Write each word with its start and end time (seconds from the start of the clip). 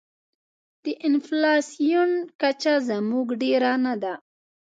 د 0.83 0.85
انفلاسیون 1.07 2.11
کچه 2.41 2.73
زموږ 2.89 3.27
ډېره 3.41 3.71
نه 3.85 3.93
ده. 4.03 4.13